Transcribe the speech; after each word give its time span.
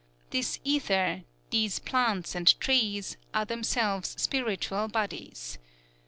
This 0.31 0.59
ether, 0.63 1.25
these 1.51 1.77
plants 1.77 2.33
and 2.33 2.59
trees, 2.59 3.17
are 3.35 3.45
themselves 3.45 4.19
spiritual 4.19 4.87
bodies. 4.87 5.59